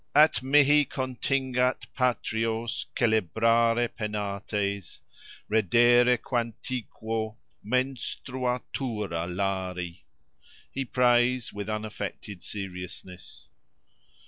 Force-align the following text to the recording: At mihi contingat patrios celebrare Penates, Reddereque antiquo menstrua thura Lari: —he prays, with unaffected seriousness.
At 0.15 0.41
mihi 0.41 0.83
contingat 0.89 1.85
patrios 1.93 2.87
celebrare 2.95 3.87
Penates, 3.95 4.99
Reddereque 5.47 6.35
antiquo 6.39 7.35
menstrua 7.63 8.63
thura 8.73 9.27
Lari: 9.27 10.03
—he 10.71 10.85
prays, 10.85 11.53
with 11.53 11.69
unaffected 11.69 12.41
seriousness. 12.41 13.47